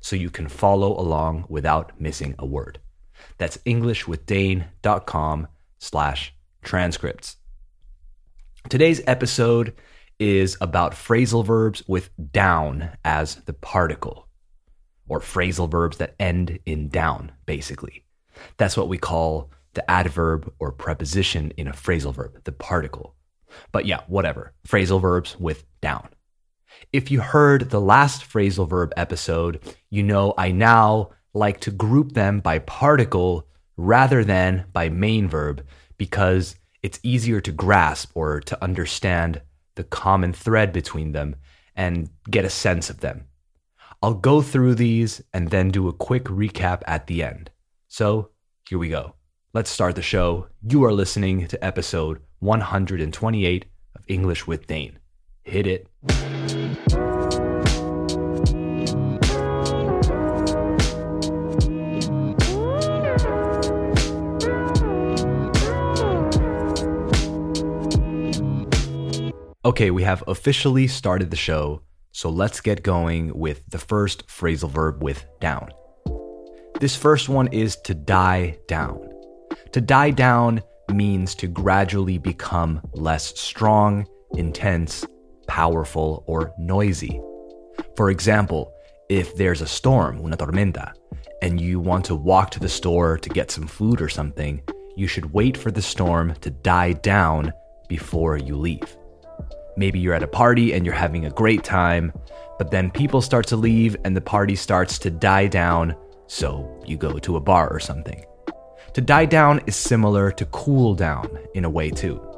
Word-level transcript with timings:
so 0.00 0.16
you 0.16 0.30
can 0.30 0.48
follow 0.48 0.98
along 0.98 1.44
without 1.48 2.00
missing 2.00 2.34
a 2.38 2.46
word. 2.46 2.80
That's 3.38 3.58
englishwithdane.com 3.58 5.48
slash 5.78 6.34
transcripts. 6.62 7.36
Today's 8.68 9.00
episode 9.06 9.74
is 10.18 10.56
about 10.60 10.92
phrasal 10.92 11.44
verbs 11.44 11.82
with 11.88 12.10
down 12.32 12.90
as 13.04 13.36
the 13.46 13.54
particle, 13.54 14.28
or 15.08 15.20
phrasal 15.20 15.70
verbs 15.70 15.96
that 15.96 16.14
end 16.20 16.58
in 16.66 16.88
down, 16.88 17.32
basically. 17.46 18.04
That's 18.58 18.76
what 18.76 18.88
we 18.88 18.98
call 18.98 19.50
the 19.74 19.90
adverb 19.90 20.52
or 20.58 20.72
preposition 20.72 21.52
in 21.56 21.68
a 21.68 21.72
phrasal 21.72 22.14
verb, 22.14 22.44
the 22.44 22.52
particle. 22.52 23.14
But 23.72 23.86
yeah, 23.86 24.00
whatever. 24.08 24.52
Phrasal 24.68 25.00
verbs 25.00 25.38
with 25.38 25.64
down. 25.80 26.08
If 26.92 27.10
you 27.10 27.20
heard 27.20 27.70
the 27.70 27.80
last 27.80 28.22
phrasal 28.22 28.68
verb 28.68 28.92
episode, 28.96 29.60
you 29.90 30.02
know 30.02 30.34
I 30.36 30.50
now 30.50 31.10
like 31.32 31.60
to 31.60 31.70
group 31.70 32.12
them 32.12 32.40
by 32.40 32.58
particle 32.60 33.46
rather 33.76 34.24
than 34.24 34.66
by 34.72 34.88
main 34.88 35.28
verb 35.28 35.64
because 35.98 36.56
it's 36.82 37.00
easier 37.02 37.40
to 37.40 37.52
grasp 37.52 38.10
or 38.14 38.40
to 38.40 38.62
understand 38.62 39.40
the 39.74 39.84
common 39.84 40.32
thread 40.32 40.72
between 40.72 41.12
them 41.12 41.36
and 41.76 42.10
get 42.30 42.44
a 42.44 42.50
sense 42.50 42.90
of 42.90 43.00
them. 43.00 43.26
I'll 44.02 44.14
go 44.14 44.40
through 44.40 44.76
these 44.76 45.22
and 45.32 45.50
then 45.50 45.70
do 45.70 45.88
a 45.88 45.92
quick 45.92 46.24
recap 46.24 46.82
at 46.86 47.06
the 47.06 47.22
end. 47.22 47.50
So, 47.88 48.30
here 48.68 48.78
we 48.78 48.88
go. 48.88 49.14
Let's 49.52 49.70
start 49.70 49.94
the 49.94 50.02
show. 50.02 50.46
You 50.62 50.84
are 50.84 50.92
listening 50.92 51.46
to 51.48 51.64
episode 51.64 52.20
128 52.38 53.64
of 53.94 54.04
English 54.08 54.46
with 54.46 54.66
Dane. 54.66 54.98
Hit 55.42 55.66
it. 55.66 55.89
Okay, 69.62 69.90
we 69.90 70.02
have 70.02 70.24
officially 70.26 70.86
started 70.86 71.30
the 71.30 71.36
show, 71.36 71.82
so 72.12 72.30
let's 72.30 72.62
get 72.62 72.82
going 72.82 73.38
with 73.38 73.62
the 73.68 73.78
first 73.78 74.26
phrasal 74.26 74.70
verb 74.70 75.02
with 75.02 75.26
down. 75.38 75.68
This 76.80 76.96
first 76.96 77.28
one 77.28 77.48
is 77.48 77.76
to 77.84 77.94
die 77.94 78.58
down. 78.68 79.06
To 79.72 79.82
die 79.82 80.12
down 80.12 80.62
means 80.90 81.34
to 81.34 81.46
gradually 81.46 82.16
become 82.16 82.80
less 82.94 83.38
strong, 83.38 84.06
intense, 84.32 85.04
powerful, 85.50 86.22
or 86.28 86.54
noisy. 86.58 87.20
For 87.96 88.08
example, 88.10 88.72
if 89.08 89.34
there's 89.34 89.60
a 89.60 89.66
storm, 89.66 90.24
una 90.24 90.36
tormenta, 90.36 90.92
and 91.42 91.60
you 91.60 91.80
want 91.80 92.04
to 92.04 92.14
walk 92.14 92.52
to 92.52 92.60
the 92.60 92.68
store 92.68 93.18
to 93.18 93.28
get 93.28 93.50
some 93.50 93.66
food 93.66 94.00
or 94.00 94.08
something, 94.08 94.62
you 94.96 95.08
should 95.08 95.32
wait 95.32 95.56
for 95.56 95.72
the 95.72 95.82
storm 95.82 96.34
to 96.42 96.50
die 96.50 96.92
down 96.92 97.52
before 97.88 98.36
you 98.36 98.54
leave. 98.54 98.96
Maybe 99.76 99.98
you're 99.98 100.14
at 100.14 100.22
a 100.22 100.28
party 100.28 100.72
and 100.72 100.86
you're 100.86 100.94
having 100.94 101.26
a 101.26 101.30
great 101.30 101.64
time, 101.64 102.12
but 102.56 102.70
then 102.70 102.88
people 102.92 103.20
start 103.20 103.48
to 103.48 103.56
leave 103.56 103.96
and 104.04 104.16
the 104.16 104.20
party 104.20 104.54
starts 104.54 105.00
to 105.00 105.10
die 105.10 105.48
down, 105.48 105.96
so 106.28 106.80
you 106.86 106.96
go 106.96 107.18
to 107.18 107.36
a 107.36 107.40
bar 107.40 107.68
or 107.68 107.80
something. 107.80 108.24
To 108.92 109.00
die 109.00 109.24
down 109.24 109.62
is 109.66 109.74
similar 109.74 110.30
to 110.30 110.44
cool 110.46 110.94
down 110.94 111.26
in 111.54 111.64
a 111.64 111.70
way 111.70 111.90
too. 111.90 112.29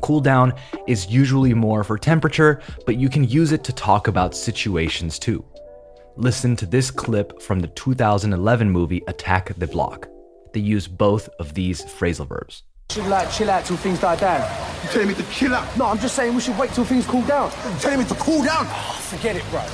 Cool 0.00 0.20
down 0.20 0.54
is 0.86 1.08
usually 1.08 1.54
more 1.54 1.84
for 1.84 1.98
temperature, 1.98 2.60
but 2.86 2.96
you 2.96 3.08
can 3.08 3.24
use 3.24 3.52
it 3.52 3.64
to 3.64 3.72
talk 3.72 4.08
about 4.08 4.34
situations 4.34 5.18
too. 5.18 5.44
Listen 6.16 6.54
to 6.56 6.66
this 6.66 6.90
clip 6.90 7.42
from 7.42 7.60
the 7.60 7.68
2011 7.68 8.70
movie 8.70 9.02
Attack 9.08 9.54
the 9.58 9.66
Block. 9.66 10.08
They 10.52 10.60
use 10.60 10.86
both 10.86 11.28
of 11.40 11.54
these 11.54 11.82
phrasal 11.84 12.28
verbs. 12.28 12.62
should 12.92 13.06
like 13.06 13.30
chill 13.30 13.50
out 13.50 13.64
till 13.64 13.76
things 13.76 14.00
die 14.00 14.16
down. 14.16 14.40
You 14.84 14.88
telling 14.90 15.08
me 15.08 15.14
to 15.14 15.22
chill 15.30 15.54
out? 15.54 15.76
No, 15.76 15.86
I'm 15.86 15.98
just 15.98 16.14
saying 16.14 16.34
we 16.34 16.40
should 16.40 16.56
wait 16.56 16.70
till 16.70 16.84
things 16.84 17.06
cool 17.06 17.22
down. 17.22 17.50
You 17.50 17.78
telling 17.80 17.98
me 17.98 18.04
to 18.04 18.14
cool 18.14 18.44
down? 18.44 18.66
Oh, 18.68 19.00
forget 19.10 19.34
it, 19.34 19.44
bro. 19.50 19.64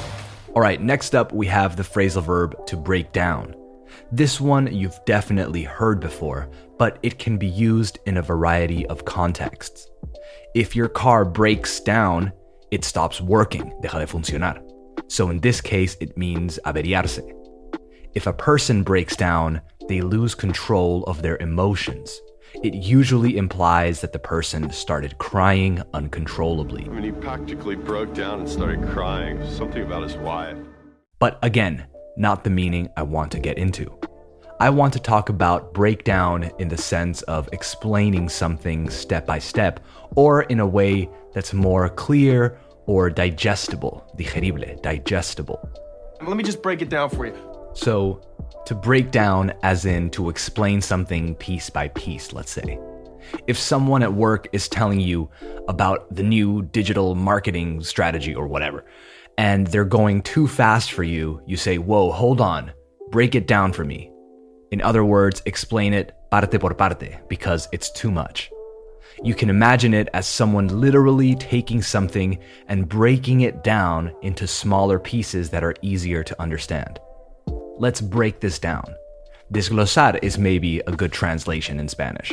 All 0.55 0.63
right, 0.63 0.81
next 0.81 1.15
up 1.15 1.33
we 1.33 1.47
have 1.47 1.77
the 1.77 1.83
phrasal 1.83 2.23
verb 2.23 2.67
to 2.67 2.77
break 2.77 3.13
down. 3.13 3.55
This 4.13 4.41
one 4.41 4.73
you've 4.75 4.99
definitely 5.05 5.63
heard 5.63 6.01
before, 6.01 6.51
but 6.79 6.99
it 7.03 7.19
can 7.19 7.39
be 7.39 7.47
used 7.47 7.99
in 8.07 8.17
a 8.17 8.23
variety 8.23 8.87
of 8.87 9.05
contexts. 9.05 9.89
If 10.55 10.75
your 10.75 10.89
car 10.89 11.25
breaks 11.25 11.81
down, 11.81 12.33
it 12.71 12.85
stops 12.85 13.21
working, 13.21 13.73
deja 13.81 13.99
de 13.99 14.07
funcionar. 14.07 14.61
So 15.09 15.31
in 15.31 15.41
this 15.41 15.61
case, 15.61 15.97
it 16.01 16.17
means 16.17 16.59
averiarse. 16.65 17.21
If 18.15 18.27
a 18.27 18.33
person 18.33 18.83
breaks 18.83 19.17
down, 19.17 19.61
they 19.89 20.01
lose 20.01 20.35
control 20.35 21.05
of 21.05 21.23
their 21.23 21.37
emotions. 21.39 22.21
It 22.65 22.75
usually 22.75 23.37
implies 23.37 24.01
that 24.01 24.13
the 24.13 24.19
person 24.19 24.71
started 24.71 25.19
crying 25.19 25.83
uncontrollably. 25.95 26.85
I 26.85 26.89
mean, 26.89 27.05
he 27.05 27.13
practically 27.13 27.77
broke 27.77 28.13
down 28.13 28.41
and 28.41 28.49
started 28.49 28.83
crying. 28.89 29.45
Something 29.49 29.83
about 29.85 30.03
his 30.03 30.17
wife. 30.17 30.57
But 31.21 31.39
again, 31.43 31.87
not 32.17 32.45
the 32.45 32.51
meaning 32.51 32.89
I 32.97 33.03
want 33.03 33.33
to 33.33 33.39
get 33.39 33.59
into. 33.59 33.97
I 34.61 34.69
want 34.69 34.93
to 34.93 34.99
talk 34.99 35.31
about 35.31 35.73
breakdown 35.73 36.51
in 36.59 36.69
the 36.69 36.77
sense 36.77 37.23
of 37.23 37.49
explaining 37.53 38.29
something 38.29 38.91
step 38.91 39.27
by 39.27 39.39
step 39.39 39.81
or 40.17 40.43
in 40.43 40.61
a 40.61 40.67
way 40.67 41.09
that's 41.33 41.55
more 41.55 41.89
clear 41.89 42.59
or 42.87 43.09
digestible, 43.09 44.05
digerible, 44.17 44.79
digestible. 44.83 45.71
Let 46.21 46.37
me 46.37 46.43
just 46.43 46.63
break 46.63 46.83
it 46.83 46.91
down 46.91 47.09
for 47.09 47.27
you. 47.27 47.35
So, 47.73 48.21
to 48.67 48.75
break 48.75 49.11
down, 49.11 49.53
as 49.63 49.87
in 49.87 50.11
to 50.11 50.29
explain 50.29 50.83
something 50.83 51.35
piece 51.37 51.71
by 51.71 51.89
piece, 51.89 52.33
let's 52.33 52.51
say. 52.51 52.79
If 53.47 53.59
someone 53.59 54.03
at 54.03 54.13
work 54.13 54.49
is 54.53 54.69
telling 54.69 55.01
you 55.01 55.31
about 55.69 56.15
the 56.15 56.23
new 56.23 56.63
digital 56.63 57.15
marketing 57.15 57.83
strategy 57.83 58.35
or 58.35 58.47
whatever, 58.47 58.85
and 59.39 59.67
they're 59.67 59.85
going 59.85 60.23
too 60.23 60.47
fast 60.47 60.93
for 60.93 61.03
you, 61.03 61.43
you 61.47 61.57
say, 61.57 61.79
Whoa, 61.79 62.11
hold 62.11 62.41
on, 62.41 62.73
break 63.11 63.35
it 63.35 63.47
down 63.47 63.73
for 63.73 63.85
me. 63.85 64.11
In 64.71 64.81
other 64.83 65.05
words, 65.05 65.43
explain 65.47 65.93
it 65.93 66.13
parte 66.31 66.59
por 66.59 66.75
parte 66.75 67.19
because 67.29 67.69
it's 67.73 67.91
too 67.91 68.11
much. 68.11 68.51
You 69.23 69.35
can 69.35 69.51
imagine 69.51 69.93
it 69.93 70.09
as 70.15 70.27
someone 70.27 70.81
literally 70.81 71.35
taking 71.35 71.83
something 71.83 72.39
and 72.69 72.89
breaking 72.89 73.43
it 73.43 73.63
down 73.63 74.15
into 74.23 74.47
smaller 74.47 74.99
pieces 74.99 75.51
that 75.51 75.65
are 75.65 75.75
easier 75.83 76.23
to 76.23 76.41
understand. 76.41 76.99
Let's 77.79 78.01
break 78.01 78.41
this 78.41 78.59
down. 78.59 78.95
Desglosar 79.53 80.19
is 80.23 80.39
maybe 80.39 80.79
a 80.87 80.93
good 80.93 81.13
translation 81.13 81.81
in 81.81 81.89
Spanish. 81.89 82.33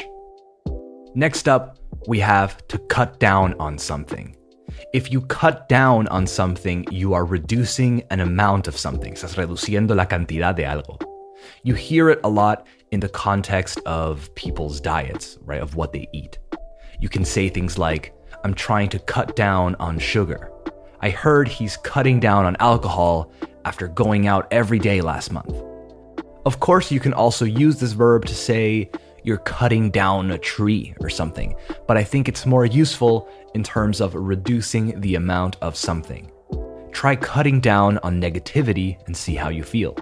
Next 1.16 1.50
up, 1.50 1.78
we 2.08 2.20
have 2.20 2.66
to 2.68 2.78
cut 2.78 3.20
down 3.20 3.56
on 3.60 3.78
something. 3.80 4.36
If 4.94 5.12
you 5.12 5.22
cut 5.22 5.70
down 5.70 6.08
on 6.08 6.28
something, 6.28 6.86
you 6.92 7.14
are 7.14 7.26
reducing 7.26 8.04
an 8.10 8.20
amount 8.20 8.68
of 8.68 8.78
something. 8.78 9.14
Estás 9.14 9.36
reduciendo 9.36 9.96
la 9.96 10.06
cantidad 10.06 10.56
de 10.56 10.64
algo. 10.64 11.02
You 11.64 11.76
hear 11.76 12.10
it 12.10 12.20
a 12.24 12.30
lot 12.30 12.66
in 12.92 13.00
the 13.00 13.10
context 13.10 13.80
of 13.86 14.34
people's 14.36 14.80
diets, 14.80 15.38
right? 15.44 15.62
Of 15.62 15.76
what 15.76 15.94
they 15.94 16.08
eat. 16.14 16.38
You 17.00 17.10
can 17.10 17.26
say 17.26 17.50
things 17.50 17.78
like, 17.78 18.14
I'm 18.44 18.54
trying 18.54 18.90
to 18.90 19.00
cut 19.00 19.36
down 19.36 19.76
on 19.76 20.00
sugar. 20.00 20.52
I 21.02 21.10
heard 21.10 21.48
he's 21.48 21.78
cutting 21.78 22.20
down 22.20 22.46
on 22.46 22.58
alcohol 22.60 23.32
after 23.66 23.88
going 23.88 24.28
out 24.28 24.48
every 24.52 24.80
day 24.80 25.02
last 25.02 25.32
month. 25.32 25.54
Of 26.46 26.60
course, 26.60 26.92
you 26.92 27.00
can 27.00 27.14
also 27.14 27.46
use 27.46 27.80
this 27.80 27.92
verb 27.92 28.26
to 28.26 28.34
say 28.34 28.90
you're 29.28 29.38
cutting 29.40 29.92
down 29.92 30.32
a 30.32 30.38
tree 30.38 30.96
or 31.02 31.10
something, 31.10 31.54
but 31.86 31.98
I 31.98 32.04
think 32.04 32.30
it's 32.30 32.46
more 32.46 32.66
useful 32.66 33.30
in 33.54 33.62
terms 33.62 34.00
of 34.00 34.16
reducing 34.16 35.02
the 35.02 35.16
amount 35.16 35.58
of 35.62 35.76
something. 35.76 36.32
Try 36.94 37.18
cutting 37.18 37.60
down 37.60 37.98
on 38.04 38.22
negativity 38.22 38.98
and 39.06 39.16
see 39.16 39.36
how 39.36 39.50
you 39.50 39.64
feel. 39.64 39.98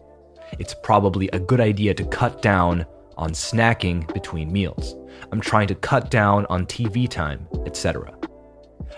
It's 0.59 0.75
probably 0.75 1.27
a 1.29 1.39
good 1.39 1.59
idea 1.59 1.95
to 1.95 2.05
cut 2.05 2.43
down 2.43 2.85
on 3.17 3.31
snacking 3.31 4.13
between 4.13 4.53
meals. 4.53 4.95
I'm 5.31 5.41
trying 5.41 5.69
to 5.69 5.75
cut 5.75 6.11
down 6.11 6.45
on 6.51 6.67
TV 6.67 7.09
time, 7.09 7.47
etc. 7.65 8.15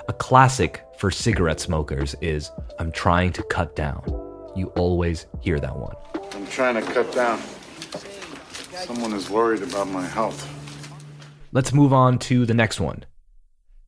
A 0.10 0.14
classic 0.14 0.84
for 1.00 1.10
cigarette 1.10 1.62
smokers 1.62 2.16
is 2.20 2.52
I'm 2.80 2.92
trying 2.92 3.32
to 3.32 3.44
cut 3.44 3.78
down. 3.78 4.04
you 4.58 4.68
always 4.76 5.28
hear 5.40 5.60
that 5.60 5.76
one. 5.78 5.96
I'm 6.34 6.48
trying 6.48 6.76
to 6.76 6.82
cut 6.82 7.14
down. 7.14 7.40
Someone 8.86 9.14
is 9.14 9.30
worried 9.30 9.64
about 9.64 9.88
my 9.88 10.06
health. 10.06 10.48
Let's 11.52 11.74
move 11.74 11.92
on 11.94 12.20
to 12.20 12.46
the 12.46 12.54
next 12.54 12.80
one. 12.80 13.06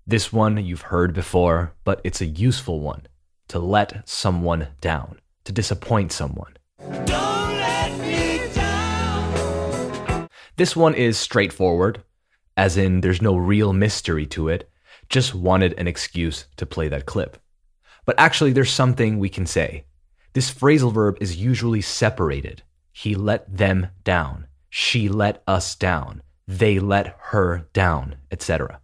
This 0.07 0.33
one 0.33 0.57
you've 0.57 0.81
heard 0.81 1.13
before, 1.13 1.73
but 1.83 2.01
it's 2.03 2.21
a 2.21 2.25
useful 2.25 2.79
one 2.79 3.05
to 3.49 3.59
let 3.59 4.07
someone 4.09 4.69
down, 4.81 5.19
to 5.43 5.51
disappoint 5.51 6.11
someone. 6.11 6.57
This 10.57 10.75
one 10.75 10.95
is 10.95 11.17
straightforward, 11.17 12.03
as 12.57 12.75
in 12.75 13.01
there's 13.01 13.21
no 13.21 13.37
real 13.37 13.73
mystery 13.73 14.25
to 14.27 14.49
it, 14.49 14.69
just 15.07 15.35
wanted 15.35 15.73
an 15.77 15.87
excuse 15.87 16.45
to 16.57 16.65
play 16.65 16.87
that 16.87 17.05
clip. 17.05 17.37
But 18.05 18.19
actually, 18.19 18.53
there's 18.53 18.71
something 18.71 19.19
we 19.19 19.29
can 19.29 19.45
say. 19.45 19.85
This 20.33 20.51
phrasal 20.51 20.93
verb 20.93 21.17
is 21.21 21.37
usually 21.37 21.81
separated. 21.81 22.63
He 22.91 23.15
let 23.15 23.55
them 23.55 23.87
down. 24.03 24.48
She 24.69 25.09
let 25.09 25.43
us 25.47 25.75
down. 25.75 26.21
They 26.47 26.79
let 26.79 27.15
her 27.19 27.67
down, 27.73 28.15
etc. 28.31 28.79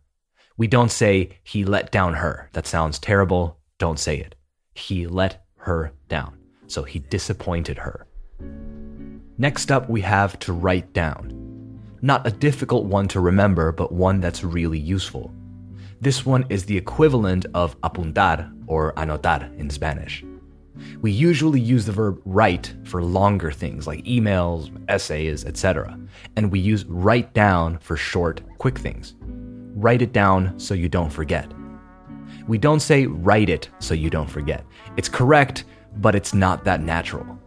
We 0.58 0.68
don't 0.68 0.92
say 0.92 1.38
he 1.44 1.66
let 1.66 1.92
down 1.92 2.16
her. 2.16 2.50
That 2.54 2.68
sounds 2.68 3.00
terrible. 3.00 3.60
Don't 3.78 4.00
say 4.00 4.18
it. 4.18 4.36
He 4.74 5.08
let 5.08 5.46
her 5.58 5.94
down. 6.08 6.38
So 6.68 6.84
he 6.84 7.00
disappointed 7.00 7.78
her. 7.78 8.08
Next 9.38 9.72
up, 9.72 9.90
we 9.90 10.02
have 10.02 10.40
to 10.40 10.54
write 10.54 10.94
down. 10.94 11.32
Not 12.02 12.26
a 12.26 12.32
difficult 12.32 12.86
one 12.86 13.08
to 13.10 13.20
remember, 13.20 13.72
but 13.72 13.92
one 13.92 14.20
that's 14.22 14.44
really 14.44 14.80
useful. 14.80 15.32
This 16.02 16.26
one 16.26 16.46
is 16.50 16.66
the 16.66 16.78
equivalent 16.78 17.46
of 17.54 17.80
apuntar 17.82 18.52
or 18.68 18.94
anotar 18.94 19.58
in 19.58 19.70
Spanish. 19.70 20.24
We 21.02 21.12
usually 21.12 21.60
use 21.60 21.86
the 21.86 21.92
verb 21.92 22.22
write 22.26 22.74
for 22.84 23.04
longer 23.04 23.52
things 23.52 23.88
like 23.88 24.04
emails, 24.06 24.72
essays, 24.90 25.46
etc. 25.46 25.98
And 26.36 26.52
we 26.52 26.60
use 26.60 26.86
write 26.86 27.34
down 27.34 27.78
for 27.80 27.98
short, 27.98 28.42
quick 28.58 28.78
things. 28.78 29.16
Write 29.76 30.02
it 30.02 30.14
down 30.14 30.58
so 30.60 30.74
you 30.74 30.90
don't 30.90 31.12
forget. 31.12 31.52
We 32.48 32.58
don't 32.58 32.80
say 32.80 33.08
write 33.08 33.50
it 33.50 33.70
so 33.80 33.94
you 33.94 34.10
don't 34.10 34.30
forget. 34.30 34.66
It's 34.98 35.10
correct, 35.10 35.66
but 35.98 36.16
it's 36.16 36.34
not 36.34 36.64
that 36.66 36.82
natural. 36.82 37.40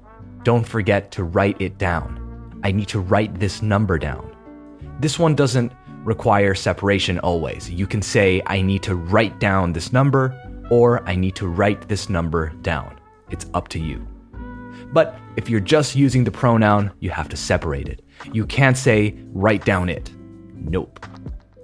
Don't 0.43 0.67
forget 0.67 1.11
to 1.13 1.25
write 1.25 1.61
it 1.61 1.79
down. 1.79 2.61
I 2.65 2.73
need 2.73 2.89
to 2.89 3.01
write 3.01 3.39
this 3.39 3.63
number 3.63 3.99
down. 3.99 4.35
This 5.01 5.19
one 5.19 5.35
doesn't 5.35 5.73
require 6.05 6.55
separation 6.55 7.19
always. 7.21 7.71
You 7.71 7.87
can 7.87 8.03
say, 8.03 8.43
I 8.47 8.63
need 8.63 8.83
to 8.85 8.97
write 8.97 9.39
down 9.39 9.73
this 9.73 9.93
number, 9.93 10.35
or 10.71 11.07
I 11.09 11.15
need 11.15 11.37
to 11.37 11.47
write 11.47 11.89
this 11.89 12.09
number 12.09 12.51
down. 12.63 12.98
It's 13.31 13.47
up 13.55 13.69
to 13.69 13.79
you. 13.79 14.07
But 14.93 15.19
if 15.37 15.51
you're 15.51 15.61
just 15.61 15.97
using 15.97 16.25
the 16.25 16.31
pronoun, 16.31 16.93
you 17.01 17.11
have 17.11 17.29
to 17.29 17.37
separate 17.37 17.89
it. 17.89 18.03
You 18.33 18.47
can't 18.47 18.77
say, 18.77 19.17
write 19.33 19.65
down 19.65 19.89
it. 19.89 20.11
Nope. 20.55 21.07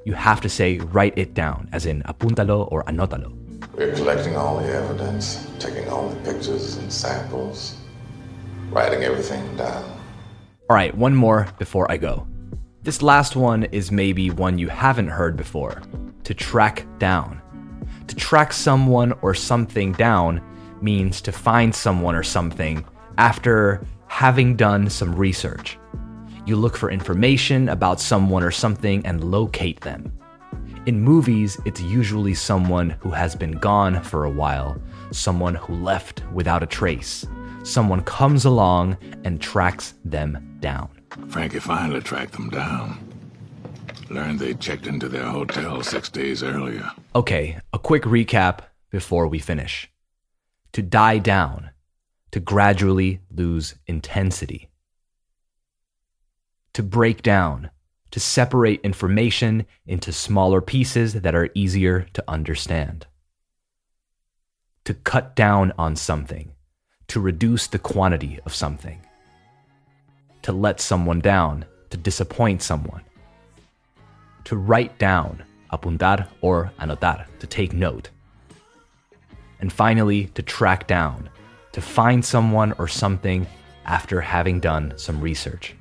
You 0.05 0.13
have 0.13 0.41
to 0.43 0.49
say, 0.49 0.79
write 0.79 1.17
it 1.17 1.35
down, 1.35 1.69
as 1.73 1.87
in 1.87 2.03
apúntalo 2.03 2.71
or 2.71 2.85
anótalo. 2.85 3.33
We're 3.75 3.95
collecting 3.95 4.37
all 4.37 4.59
the 4.59 4.69
evidence, 4.69 5.51
taking 5.59 5.89
all 5.89 6.09
the 6.11 6.17
pictures 6.31 6.77
and 6.77 6.93
samples, 6.93 7.77
writing 8.71 9.03
everything 9.03 9.57
down. 9.57 9.83
All 10.69 10.77
right, 10.77 10.95
one 10.97 11.15
more 11.15 11.49
before 11.59 11.91
I 11.91 11.97
go. 11.97 12.27
This 12.83 13.01
last 13.01 13.35
one 13.35 13.65
is 13.65 13.91
maybe 13.91 14.31
one 14.31 14.59
you 14.59 14.69
haven't 14.69 15.09
heard 15.09 15.37
before 15.37 15.83
to 16.25 16.35
track 16.35 16.87
down. 16.99 17.41
To 18.09 18.15
track 18.15 18.53
someone 18.53 19.15
or 19.23 19.35
something 19.35 19.93
down 19.93 20.43
means 20.85 21.21
to 21.23 21.33
find 21.33 21.75
someone 21.75 22.15
or 22.15 22.23
something 22.23 22.85
after 23.19 23.85
having 24.07 24.55
done 24.55 24.91
some 24.91 25.15
research. 25.15 25.79
You 26.47 26.57
look 26.57 26.77
for 26.77 26.91
information 26.91 27.71
about 27.71 28.01
someone 28.01 28.43
or 28.43 28.51
something 28.51 29.05
and 29.07 29.25
locate 29.25 29.81
them. 29.81 30.13
In 30.87 31.01
movies, 31.01 31.59
it's 31.65 31.81
usually 31.81 32.35
someone 32.35 32.91
who 32.91 33.11
has 33.11 33.35
been 33.35 33.53
gone 33.53 34.03
for 34.03 34.27
a 34.27 34.31
while, 34.31 34.77
someone 35.11 35.55
who 35.55 35.75
left 35.75 36.23
without 36.35 36.63
a 36.63 36.67
trace. 36.67 37.27
Someone 37.63 38.03
comes 38.03 38.45
along 38.45 38.99
and 39.25 39.41
tracks 39.41 39.95
them 40.05 40.59
down. 40.61 40.91
Frankie 41.29 41.61
finally 41.61 42.03
tracked 42.03 42.33
them 42.33 42.51
down. 42.51 42.99
Learned 44.11 44.39
they 44.39 44.53
checked 44.53 44.87
into 44.87 45.09
their 45.09 45.25
hotel 45.25 45.83
six 45.83 46.11
days 46.11 46.43
earlier. 46.43 46.91
Okay, 47.15 47.59
a 47.73 47.79
quick 47.79 48.03
recap 48.03 48.59
before 48.91 49.27
we 49.27 49.39
finish. 49.39 49.89
To 50.75 50.83
die 50.83 51.19
down, 51.19 51.71
to 52.31 52.41
gradually 52.41 53.21
lose 53.31 53.75
intensity. 53.87 54.71
To 56.75 56.83
break 56.83 57.23
down, 57.23 57.71
to 58.11 58.21
separate 58.21 58.81
information 58.83 59.67
into 59.87 60.13
smaller 60.13 60.61
pieces 60.61 61.15
that 61.15 61.35
are 61.35 61.49
easier 61.55 62.07
to 62.13 62.25
understand. 62.29 63.07
To 64.85 64.95
cut 64.95 65.35
down 65.35 65.73
on 65.79 65.97
something, 65.97 66.53
to 67.09 67.21
reduce 67.21 67.67
the 67.67 67.79
quantity 67.79 68.39
of 68.45 68.55
something 68.55 69.01
to 70.45 70.53
let 70.53 70.79
someone 70.79 71.21
down, 71.21 71.65
to 71.89 71.97
disappoint 71.97 72.61
someone. 72.61 73.01
To 74.45 74.57
write 74.57 74.99
down, 74.99 75.43
apuntar 75.73 76.29
or 76.43 76.71
anotar, 76.79 77.25
to 77.39 77.47
take 77.47 77.73
note. 77.73 78.11
And 79.65 79.73
finally, 79.73 80.27
to 80.35 80.43
track 80.43 80.87
down, 80.87 81.31
to 81.73 81.81
find 81.81 82.23
someone 82.23 82.73
or 82.73 82.87
something 82.87 83.47
after 83.87 84.21
having 84.21 84.61
done 84.61 84.93
some 84.99 85.23
research. 85.23 85.75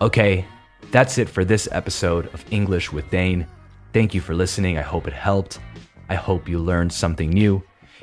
Okay, 0.00 0.44
that's 0.90 1.18
it 1.18 1.28
for 1.28 1.44
this 1.44 1.68
episode 1.70 2.26
of 2.34 2.44
English 2.50 2.90
with 2.90 3.08
Dane. 3.10 3.46
Thank 3.92 4.12
you 4.12 4.20
for 4.20 4.34
listening. 4.34 4.76
I 4.76 4.82
hope 4.82 5.06
it 5.06 5.12
helped. 5.12 5.60
I 6.08 6.16
hope 6.16 6.48
you 6.48 6.58
learned 6.58 6.92
something 6.92 7.30
new. 7.30 7.62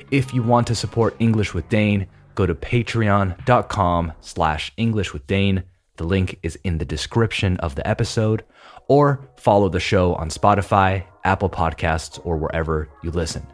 If 0.10 0.34
you 0.34 0.42
want 0.42 0.68
to 0.68 0.76
support 0.76 1.18
English 1.20 1.54
with 1.54 1.68
Dane, 1.68 2.08
go 2.34 2.46
to 2.46 2.56
patreon.com 2.56 4.14
slash 4.22 4.72
English 4.78 5.12
with 5.12 5.28
Dane. 5.28 5.64
The 5.98 6.06
link 6.06 6.40
is 6.44 6.58
in 6.64 6.78
the 6.78 6.86
description 6.86 7.58
of 7.58 7.76
the 7.76 7.86
episode, 7.86 8.46
or 8.88 9.28
follow 9.36 9.68
the 9.68 9.82
show 9.82 10.16
on 10.16 10.30
Spotify, 10.30 11.04
Apple 11.26 11.50
Podcasts, 11.50 12.22
or 12.24 12.38
wherever 12.38 12.88
you 13.04 13.12
listen. 13.12 13.46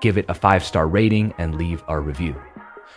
Give 0.00 0.18
it 0.18 0.26
a 0.28 0.34
five 0.34 0.64
star 0.64 0.86
rating 0.86 1.34
and 1.38 1.54
leave 1.56 1.82
a 1.88 1.98
review. 2.00 2.40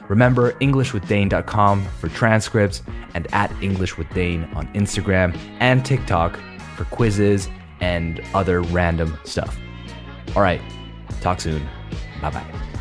Remember 0.07 0.53
EnglishWithDane.com 0.53 1.85
for 1.99 2.09
transcripts 2.09 2.81
and 3.13 3.27
at 3.33 3.51
English 3.61 3.97
with 3.97 4.09
Dane 4.13 4.45
on 4.55 4.67
Instagram 4.73 5.37
and 5.59 5.85
TikTok 5.85 6.39
for 6.75 6.85
quizzes 6.85 7.47
and 7.79 8.21
other 8.33 8.61
random 8.61 9.17
stuff. 9.23 9.57
All 10.35 10.41
right, 10.41 10.61
talk 11.21 11.39
soon. 11.41 11.67
Bye 12.21 12.31
bye. 12.31 12.72